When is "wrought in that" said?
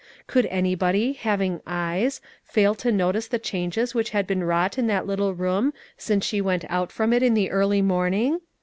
4.43-5.05